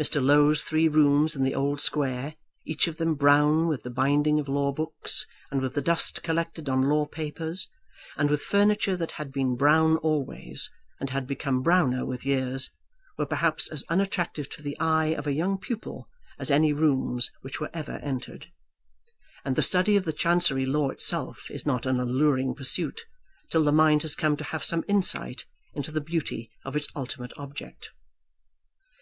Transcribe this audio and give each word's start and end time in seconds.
Mr. 0.00 0.24
Low's 0.24 0.62
three 0.62 0.88
rooms 0.88 1.36
in 1.36 1.42
the 1.44 1.54
Old 1.54 1.82
Square, 1.82 2.36
each 2.64 2.88
of 2.88 2.96
them 2.96 3.14
brown 3.14 3.66
with 3.66 3.82
the 3.82 3.90
binding 3.90 4.40
of 4.40 4.48
law 4.48 4.72
books 4.72 5.26
and 5.50 5.60
with 5.60 5.74
the 5.74 5.82
dust 5.82 6.22
collected 6.22 6.70
on 6.70 6.88
law 6.88 7.04
papers, 7.04 7.68
and 8.16 8.30
with 8.30 8.40
furniture 8.40 8.96
that 8.96 9.10
had 9.20 9.30
been 9.30 9.56
brown 9.56 9.98
always, 9.98 10.70
and 10.98 11.10
had 11.10 11.26
become 11.26 11.60
browner 11.62 12.06
with 12.06 12.24
years, 12.24 12.70
were 13.18 13.26
perhaps 13.26 13.68
as 13.70 13.84
unattractive 13.90 14.48
to 14.48 14.62
the 14.62 14.74
eye 14.80 15.08
of 15.08 15.26
a 15.26 15.34
young 15.34 15.58
pupil 15.58 16.08
as 16.38 16.50
any 16.50 16.72
rooms 16.72 17.30
which 17.42 17.60
were 17.60 17.68
ever 17.74 17.98
entered. 17.98 18.46
And 19.44 19.54
the 19.54 19.60
study 19.62 19.96
of 19.96 20.06
the 20.06 20.14
Chancery 20.14 20.64
law 20.64 20.88
itself 20.88 21.50
is 21.50 21.66
not 21.66 21.84
an 21.84 22.00
alluring 22.00 22.54
pursuit 22.54 23.04
till 23.50 23.64
the 23.64 23.72
mind 23.72 24.00
has 24.00 24.16
come 24.16 24.38
to 24.38 24.44
have 24.44 24.64
some 24.64 24.82
insight 24.88 25.44
into 25.74 25.92
the 25.92 26.00
beauty 26.00 26.50
of 26.64 26.74
its 26.74 26.88
ultimate 26.96 27.34
object. 27.36 27.90